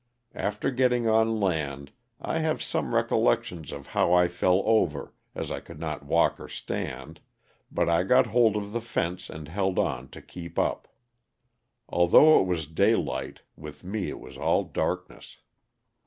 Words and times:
After 0.33 0.71
getting 0.71 1.07
on 1.07 1.39
land 1.39 1.91
I 2.19 2.39
have 2.39 2.59
some 2.59 2.91
recollection 2.95 3.65
of 3.71 3.85
how 3.85 4.11
I 4.15 4.27
fell 4.29 4.63
over, 4.65 5.13
as 5.35 5.51
I 5.51 5.59
could 5.59 5.79
not 5.79 6.03
walk 6.07 6.39
or 6.39 6.49
stand, 6.49 7.19
but 7.71 7.87
I 7.87 8.01
got 8.01 8.25
hold 8.25 8.55
of 8.55 8.71
the 8.71 8.81
fence 8.81 9.29
and 9.29 9.47
held 9.47 9.77
on 9.77 10.09
to 10.09 10.21
keep 10.23 10.57
up. 10.57 10.87
Although 11.87 12.41
it 12.41 12.47
was 12.47 12.65
daylight, 12.65 13.41
with 13.55 13.83
me 13.83 14.09
it 14.09 14.19
was 14.19 14.39
all 14.39 14.63
darkness. 14.63 15.37